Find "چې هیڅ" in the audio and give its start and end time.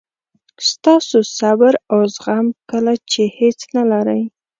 3.11-3.59